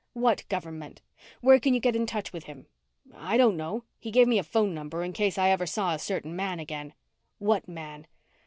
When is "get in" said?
1.79-2.07